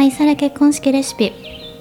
[0.00, 1.30] 愛され結婚式レシピ。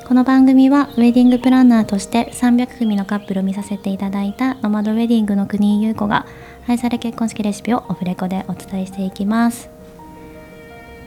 [0.05, 6.25] この番組はウェディングプランナーとして300組のカップルを見させていただいたノマドウェディングの国井優子が
[6.67, 9.69] 愛され結婚式レシピをオフレコでお伝えしていきます。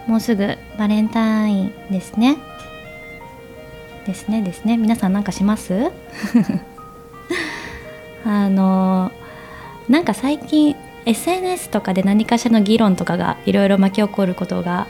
[0.06, 2.38] もうすぐバレンタインですね。
[4.06, 4.78] ですねですね。
[4.78, 5.90] 皆さんなんかします？
[8.24, 9.12] あの
[9.86, 10.74] なんか最近
[11.04, 14.86] SNS とかで何かしらの議論とかがいろいろ巻き起こることが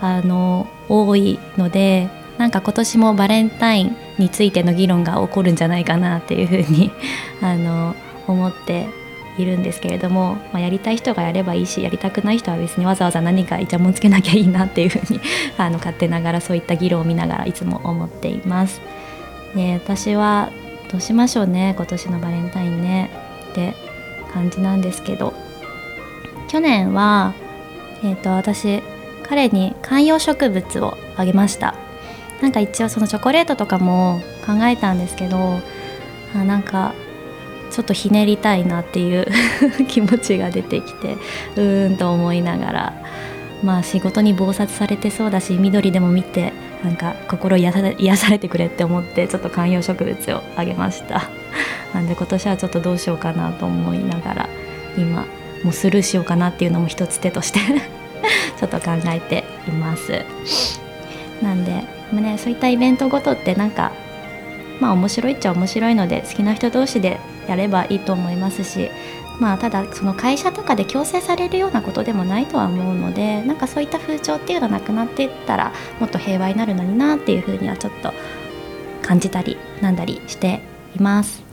[0.00, 2.08] あの多いので
[2.38, 6.90] なんか今年もバレンタインについての議論が起こるんじゃないかなっていうふうに
[7.42, 7.94] あの
[8.26, 8.86] 思って
[9.38, 15.20] いるんですけれども、まあ、やりたい人がやればいいしやりたくない人は別にわざわざ何かイチャモンつけなきゃいいなっていうふうに
[15.58, 18.80] あの勝手ながらそういった議論を見ながらいつも思っています。
[19.54, 20.50] で私は
[20.90, 23.10] どうしましょうね今年のバレンタインね
[23.50, 23.74] って
[24.32, 25.34] 感じなんですけど
[26.48, 27.34] 去年は、
[28.02, 28.82] えーと、私
[29.30, 31.74] 彼に観葉植物をあげました。
[32.42, 35.60] なんか一応そのチョコレートとかも考えたんですけど
[36.34, 36.94] あなんか
[37.70, 39.26] ちょっとひねりたいなっていう
[39.88, 41.16] 気持ちが出てきて
[41.56, 42.92] うーんと思いながら
[43.62, 51.28] まあ仕事に忙殺されてそうだし緑でも見てなんか心癒さ癒されてくれって思ってちょっと観葉植物をあげました。
[51.92, 54.48] なんで今年はちょっとどうしようかなと思いながら
[54.96, 55.26] 今
[55.64, 57.60] もうスルーしようかなっていうのも一つ手として
[58.58, 60.24] ちょっと考えています
[61.42, 63.92] なんで、ね、そういったイベントごとってなんか
[64.80, 68.90] まあ面白いっちゃ面白いので好きな人同士でやればいいと思いますし
[69.38, 78.12] まあただその会社とかで強制されるようなことでもないとは思うのでなんかそういった風潮っていうのはなくなっていったらもっと平和になるのになっていうふうにはちょっと
[79.02, 80.60] 感じたりなんだりして
[80.94, 81.49] います。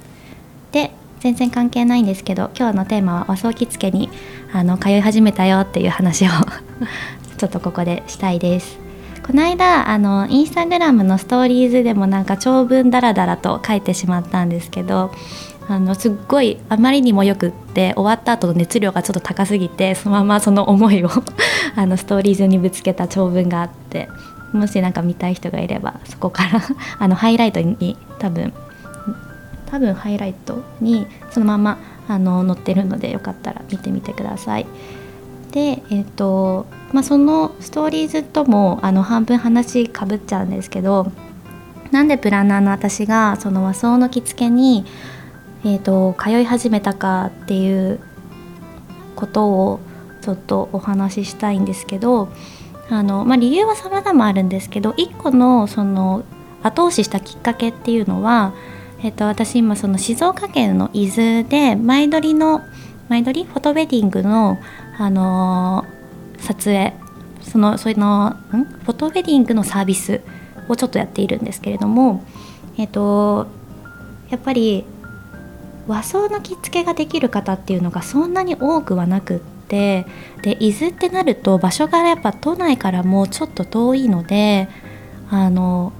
[1.19, 4.09] 全然関係ないんですけど今日のテーマは和装着付けに
[4.53, 6.29] あの通い始めたよっていう話を
[7.37, 8.79] ちょっとここでしたいです。
[9.25, 15.11] この間あのインスタグラムのストーリーズでもなんか長文ダラダラと書いてしまったんですけど
[15.67, 21.09] あのすっごいあまりにもよくって終わった後の熱量がちょっと高すぎてそのままその思いを
[21.75, 24.07] あのストーリーズにぶつけた長文があって
[24.53, 26.61] もし何か見たい人がいればそこから
[26.97, 28.53] あのハイライトに多分
[29.67, 34.65] 多分ハイライトにそのままあの載ってるのでよかったら見てみてください。
[35.51, 41.11] で、えーとまあ、そのストーリーズともあの半分話かぶっちゃうんですけど
[41.91, 44.85] なんでプランナーの私がその和装の着付けに、
[45.63, 47.99] えーと、通い始めたかっていう
[49.15, 49.79] ことを
[50.21, 52.29] ちょっとお話ししたいんですけど
[52.89, 56.23] あの、まあ、理由は様々あるんですけど一個のその
[56.63, 58.53] 後押ししたきっかけっていうのは
[59.03, 62.61] えっと、私今その静岡県の伊豆で前撮りの
[63.09, 63.45] 前撮り？
[63.45, 64.57] フォトウェディングの、
[64.97, 66.93] あのー、撮影。
[67.41, 68.33] そのそれのん？
[68.65, 70.21] フォトウェディングのサービス
[70.67, 72.23] をちょっとやっているんですけれども、
[72.77, 73.47] えっと、
[74.29, 74.83] やっぱり
[75.87, 80.05] 和装の着付けができる方っていうのがそんなに多くはなくって
[80.41, 84.67] で伊豆ってなると場所がやっぱ都内からもちょっと遠いので
[85.29, 85.93] あの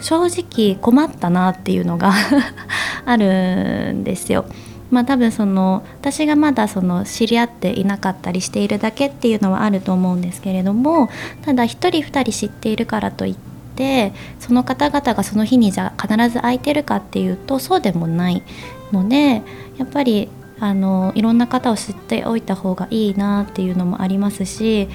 [0.00, 2.12] 正直困ったなっていうのが
[3.04, 4.44] あるんですよ。
[4.90, 11.08] まあ多分その私がまだその知り合っていなかったりしているだけっていうのはあると思うんですけれども
[11.42, 13.36] ただ1人2人知っているからといっ
[13.76, 18.42] てその方々がその日にじゃ必ず空いてるかっていうとそうでもない
[18.90, 19.42] ので
[19.78, 20.28] やっぱり
[20.58, 24.88] あのいろんな方を知っておいた方がいいなっていうのもありますし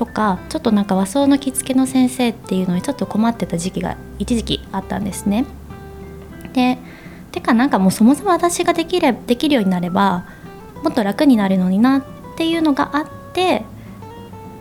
[0.00, 5.44] とかちょっとなんか和装の着付けの先生っていうのにちょっと困ってた時期が一時期あったんですね。
[6.54, 6.78] で
[7.32, 10.24] てかなんかもうそもそも私ができれできるようになれば
[10.82, 13.62] もっと楽になるのになっていうのがあって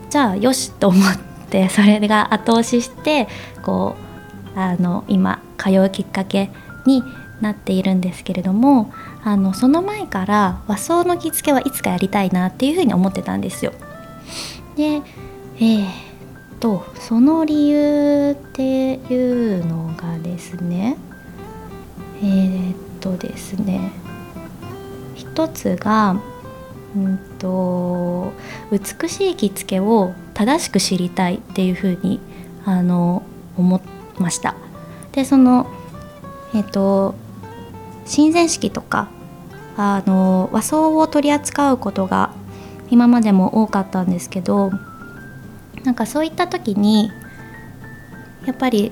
[0.09, 1.17] じゃあよしと思っ
[1.50, 3.29] て それが後押しして
[3.63, 3.95] こ
[4.57, 6.51] うあの今通うきっかけ
[6.85, 7.01] に
[7.39, 8.92] なっているんですけれども
[9.24, 13.71] あのその前から和装の着付けはいつかやりたいなっていうふうに思ってたんですよ。
[14.75, 15.01] で
[15.61, 15.89] えー、
[16.59, 20.95] とその理由っていうのがですね
[22.21, 23.91] えー、っとですね
[25.15, 26.21] 一つが
[26.95, 28.31] うんと
[28.71, 32.21] 美しい着付けを正しく知りたいっていうふうに
[32.65, 33.23] あの
[33.57, 33.77] 思
[34.17, 34.56] いました。
[35.11, 35.67] でその
[36.53, 37.15] えっ、と
[38.06, 39.09] 親善式とか
[39.77, 42.31] あの和装を取り扱うことが
[42.89, 44.71] 今までも多かったんですけど
[45.84, 47.12] なんかそういった時に
[48.46, 48.92] やっぱり、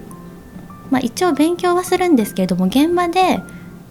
[0.89, 3.41] まあ、一応勉強はするんですけれども現場で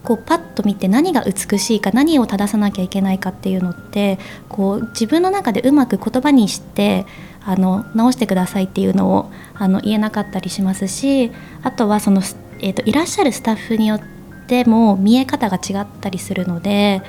[0.06, 7.06] こうパッと見て何が美しいか何を正さなきゃいけないかっていうのってこう自分の中でうまく言葉にして
[7.44, 11.32] あの直してくださいっていうのをあの言えなかったりしますし
[11.62, 12.22] あとはその、
[12.60, 14.00] えーと、いらっしゃるスタッフによっ
[14.46, 17.02] ても見え方が違ったりするので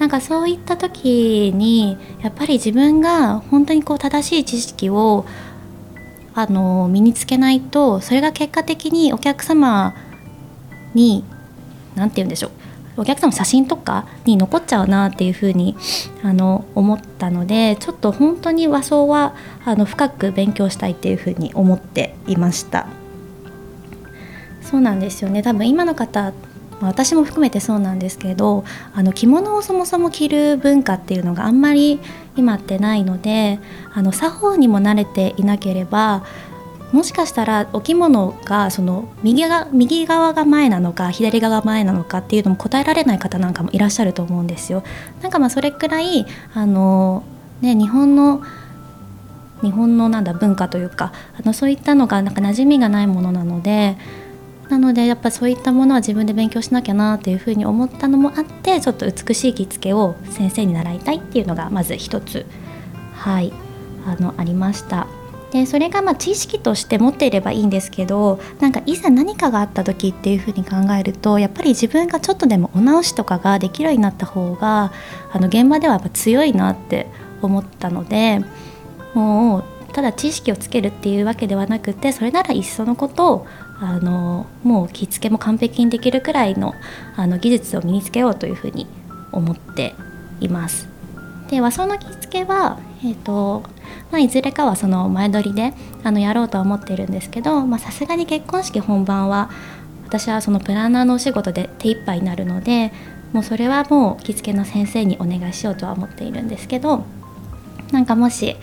[0.00, 5.26] なんかそういった時にやっぱり自分が本当にこう正しい知識を
[6.34, 9.94] あの身につけないとそれが結果的にお客様
[10.94, 11.22] に
[11.96, 12.48] 何て言うんでしょ
[12.96, 15.76] うお客様の写真とかに残っちゃうなっていうふうに
[16.22, 19.34] あの思ったのでちょっと本当に和装は
[19.66, 22.86] あの深く勉強したいっていうふうに思っていました。
[24.62, 25.42] そうなんですよね。
[25.42, 26.32] 多分今の方
[26.80, 32.00] ま私も含めてそうなんですけどあの着物をそもそも着る文化っていうのがあんまり
[32.36, 33.58] 今ってないので
[33.92, 36.24] あの作法にも慣れていなければ
[36.92, 44.82] もしかしたらお着物がその右が右側が前なのか左側が前なのかっていうのも答えられない方なんかもいらっしゃると思うんですよ。
[45.22, 47.22] なんかまあそれくらいあの、
[47.60, 48.42] ね、日本の
[49.62, 53.96] 日本のなんだ文化というかあのそういったのがなんか馴染みがないものなので
[54.70, 62.46] なのでやっぱそういったものは自分で勉強しなきゃなというふうに思ったのもあってちょっと美しい着付けを先生に習いたいっていうのがまず一つ
[63.14, 63.52] はい
[64.06, 65.08] あのありました。
[65.50, 74.92] でそれがま知識として持っていればいいんですけどなんかいざ何かがあった時っていうふうに考えるとやっぱり自分がちょっとでもお直しとかができるようになった方が
[75.32, 77.08] あの現場ではやっぱ強いなって
[77.42, 78.44] 思ったので
[79.14, 83.46] もうただ知識をつけるっていうわけではなくてそれならいっそのことを
[83.80, 86.74] あのもう着付けも完璧にできるくらいの
[87.16, 88.86] あの技術を身につけようというふうに
[89.32, 89.94] 思って
[90.40, 90.88] います。
[91.48, 93.64] で和装の着付けは、えーと
[94.12, 95.72] まあ、いずれかはその前撮りで
[96.04, 99.50] あのやろうとは思っているんですけどさすがに結婚式本番は
[100.04, 102.92] 私はそのプランナーのお仕事で手一杯になるので
[103.32, 107.04] もうそれはもう着付けの先生にお願いしようとは思っているんですけど
[107.92, 108.56] なんかもし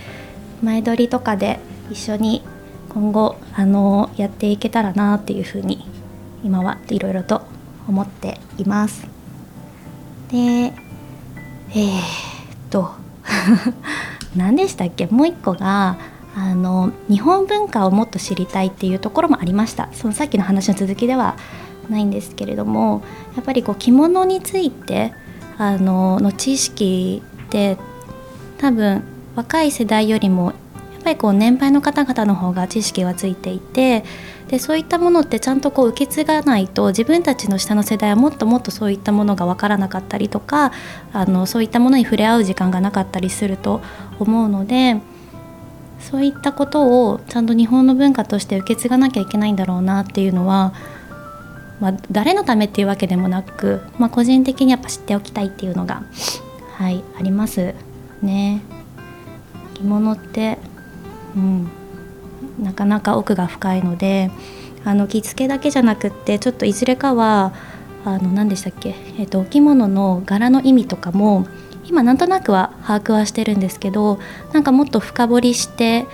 [0.61, 1.59] 前撮りとかで
[1.91, 2.43] 一緒に
[2.89, 5.85] 今後あのやっていけたらなっていうふうに
[6.43, 7.41] 今はいろいろと
[7.87, 9.07] 思っています。
[10.31, 12.03] でえー、っ
[12.69, 12.91] と
[14.35, 15.07] 何でしたっけ？
[15.07, 15.97] もう一個が
[16.35, 21.35] あの日本文化をもっと知りたいっていうところもありましたそのさっきの話の続きでは
[21.89, 23.01] ないんですけれども
[23.35, 25.13] やっぱりこう着物について
[25.57, 27.77] あのの知識って
[28.59, 29.03] 多分
[29.37, 34.03] 若い世代よりもやっぱりこう年配の方々の方が知識はついていて
[34.47, 40.71] でそういったものってちゃんとこう受け継がないと自分たちの下の世代はもっともっとそういったものが分からなかったりとか
[41.13, 43.81] あのそういったものに触れ合う時間がなかったりすると
[44.19, 44.99] 思うので
[45.99, 50.73] そういったことをちゃんと日本の文化として受け継がなきゃいけないんだろうなっていうのは、
[51.79, 56.03] まあ、誰のためっていうわけでもなく、まあ、個人的にやっぱ知っておきたいっていうのが、
[56.73, 57.75] はい、あります
[58.23, 58.76] ね。
[59.77, 60.57] 着物って、
[61.35, 61.69] うん、
[62.61, 64.31] なかなか奥が深いので
[64.83, 67.53] あの着付けだけじゃなくってちょっといずれかは
[68.05, 71.45] あの何でしたっけ、えーと、お着物の柄の意味とかも
[71.85, 74.19] 今なんとなくは把握はしてるんですけど
[74.53, 76.05] なんかもっと深掘りして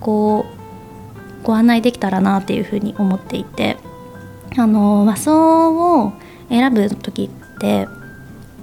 [0.00, 0.46] こ
[1.42, 3.76] うご案内できたらなっていうふうに思っていて
[4.56, 6.12] あの和装を
[6.48, 7.88] 選ぶ時って、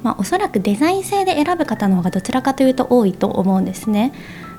[0.03, 4.13] まあ、おそらくデザイン性で選ぶ方の方がどちらかというと多いと思うんですね。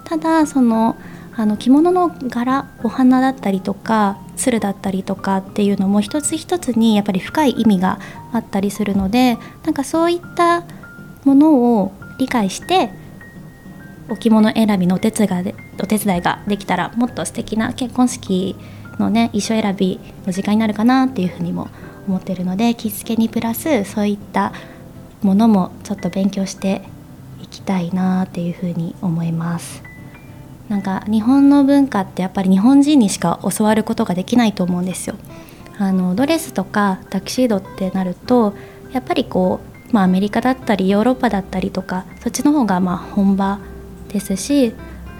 [0.04, 0.96] ただその
[1.36, 7.98] あの着物の柄お花だったりとか鶴だったりとかっていうのも一つ一つにやっぱり深い意味が
[8.32, 10.62] あったりするのでなんかそういった
[11.24, 12.90] ものを理解して
[14.08, 18.54] お着物選びのお手伝いでお手伝いができたらもっと素敵な結婚式
[18.98, 21.68] のね衣装選びの時間になるかなっていうふうにも
[22.06, 24.52] 思ってるので着付けにプラスそういった
[25.24, 26.82] ものもちょっと勉強して
[27.42, 29.82] いきたいなっていうふうに思います。
[30.68, 35.16] なんか日本の文化ってやっぱり日本人にしか教わることができないと思うんですよ。
[35.78, 38.54] あのドレスとかタキシードってなると
[38.92, 43.58] やっぱりこう、まあ、アメリカだったりヨーロッパだったりとかそっちの方がま本場
[44.08, 44.72] ですし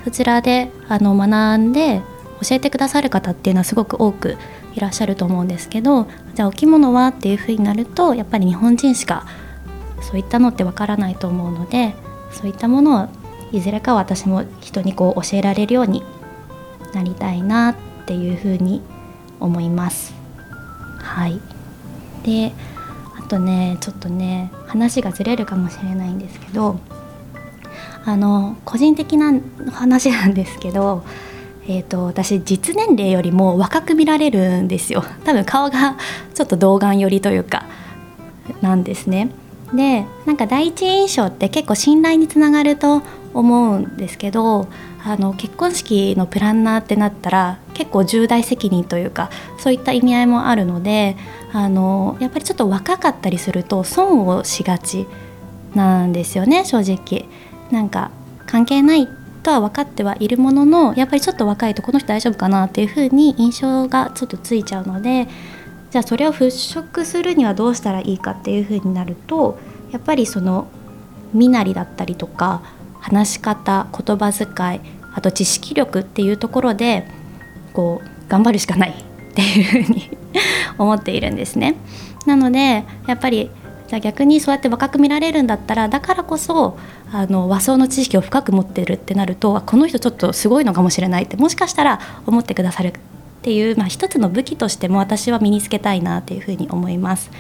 [0.05, 2.03] そちらであの学んで
[2.41, 4.37] 教えてくださる方っていうのはすごく多く
[4.75, 9.27] いらっしゃると思うんですけどじゃあお着物はっていうふうになるとやっぱり日本人しか
[10.15, 11.97] そういったのってわからないと思うので
[12.31, 13.09] そういったものを
[13.51, 16.05] いずれか私も人にこう教えられるように
[16.95, 17.75] なりたいなっ
[18.07, 18.81] ていうふうに
[19.41, 20.15] 思います。
[20.99, 21.41] はい
[22.23, 22.53] で
[23.19, 26.79] あとねちょっとね話がずれるかもしれないんですけど
[28.05, 29.33] あの個人的な
[29.73, 31.03] 話なんですけど
[31.67, 35.97] えーと、私実年齢よりも若く見られるんですよ多分顔が
[36.35, 37.65] ちょっと童顔寄りというか
[38.61, 39.31] なんですね。
[39.75, 43.03] でなんか第一印象って結構信頼につながると
[43.33, 44.69] 思うんですけど
[45.05, 51.17] あの結婚式のプランナーってなったら結構重大責任というかそういった意味合いもあるので
[51.53, 55.07] あのやっぱりちょっと若かったりすると損をしがち
[55.75, 57.29] なんですよね正直。
[57.71, 58.11] なんか
[58.47, 59.09] 関係ない
[59.43, 65.29] とは分かってはいるもののやっぱりちょっと若いとこの人大丈夫かなっていう風に印象がちょっとついちゃうので
[65.95, 66.47] じゃあそれを払
[66.83, 69.61] 拭するにはどうしたらいいかっていう風になると
[69.93, 70.67] やっぱりその
[71.33, 72.63] 身なりだったりとか
[72.99, 74.81] 話し方言葉遣い
[75.15, 77.07] あと知識力っていうところで
[77.73, 80.11] こう頑張るしかないっていうふうに
[80.79, 81.77] 思っているんですね。
[82.27, 83.53] なのでやっぱり
[83.87, 86.77] じゃあ逆にそうやって若く見られるんだったらだからこそ
[87.13, 92.95] あの和装の知識を深く持ってるってなるとこの人ちょっとすごいのかもしれないってもしかしたら思ってくださる
[93.45, 97.31] っていう、まあ、一つの武器としても私は身につけたいなっていうふうに思います。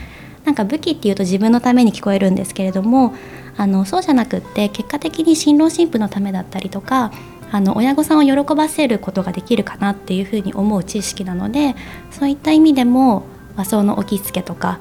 [0.45, 3.15] なんか武器っていうと自分のために聞こえるんですけれども
[3.57, 7.11] あのそうじゃなくって結果的に新郎新婦のためだったりとか
[7.51, 11.75] あの親御さんを喜ばせることができるかなっていうふうに思う知識なので
[12.11, 13.25] そういった意味でも
[13.57, 14.81] 和装の置き付けとか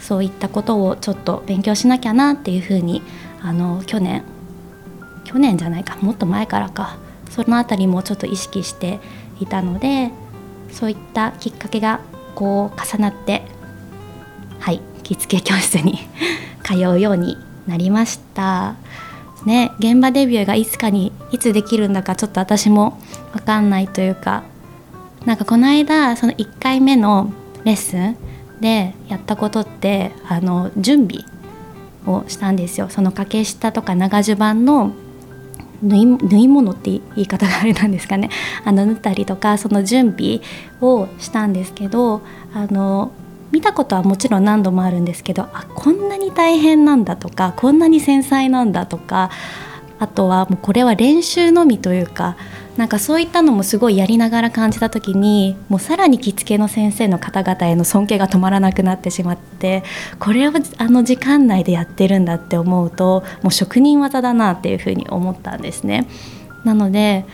[0.00, 3.02] そういったことをちょっと勉強しなきゃなっていうふうに
[3.40, 4.24] あの去年
[5.22, 6.98] 去年じゃないかもっと前からか
[7.30, 8.98] その辺りもちょっと意識して
[9.40, 10.10] いたので
[10.72, 12.00] そういったきっかけが
[12.34, 13.42] こう重なって
[14.58, 15.98] はい着付け教室に
[16.62, 18.74] 通うようになりました。
[19.44, 22.98] ね現場デビューがいつかにいつできるんだかちょっと私も
[23.32, 24.42] 分かんないというか
[25.24, 28.16] なんかこの間その1回目のレッスン
[28.60, 31.24] でやったことってあの準備
[32.06, 32.88] をしたんですよ。
[32.88, 34.92] その掛け下とか長襦袢の
[35.82, 38.30] 縫い縫い物って言い方があれなんですかね。
[38.64, 40.40] あの縫ったりとかその準備
[40.80, 42.22] をしたんですけど
[42.54, 43.10] あの
[43.52, 49.30] 見たことはもちろん何度もあるんですけどあこんなに大変なんだとかこんなに繊細なんだとか
[49.98, 52.36] あとはもうこれは練習のみというか
[52.76, 59.82] なんかそういったのもすごいやりながら感じた時にもうさらに着付けの先生の方々への尊敬が止まらなくなってしまって
[60.18, 66.06] これをあの時間内でやってるんだって思うともう職人技だなっていうふうに思ったんですね。
[66.64, 67.24] なので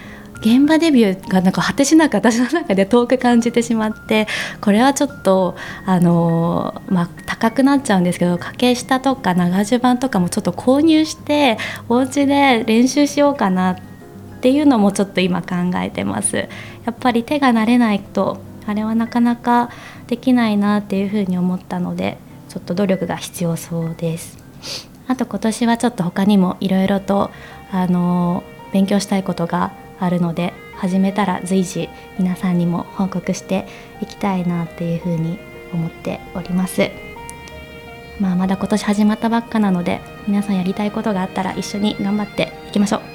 [0.43, 4.27] 現場デビューがなんか果てしなく私の中で遠く感じてしまって
[4.61, 5.55] これはちょっと
[5.87, 11.59] あのまあ、高くなっちゃうんですけど掛け下とか長襦袢とかもちょっと購入して
[11.89, 13.92] お家で練習しようかなって
[14.43, 16.37] っていうのもちょっと今考えてます。
[16.37, 16.49] や
[16.91, 19.71] っぱり手が慣れないとあれはなかなか
[20.09, 22.19] できないなっていうふうに思ったので
[22.49, 24.45] ちょっと努力が必要そうです。
[25.07, 27.31] あと今年はちょっと他にもいろいろと
[27.71, 33.69] あの勉強したいことがあるので始めたら随時皆さんにも報告して
[34.01, 35.39] いきたいなっていうふうに
[35.73, 36.91] 思っております。
[38.19, 43.12] まあ、まだ今年始まったばっかなので皆さんやりたいことがあったら一緒に頑張っていきましょう。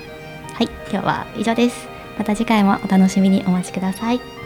[0.57, 1.87] はい、今日は以上です。
[2.17, 4.37] また次回もお楽しみにお待ちください。